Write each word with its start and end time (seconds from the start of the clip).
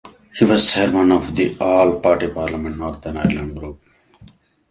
He 0.33 0.45
was 0.45 0.73
Chairman 0.73 1.11
of 1.11 1.35
the 1.35 1.55
All 1.59 1.99
Party 1.99 2.25
Parliamentary 2.27 2.75
Northern 2.79 3.17
Ireland 3.17 3.55
Group. 3.59 3.83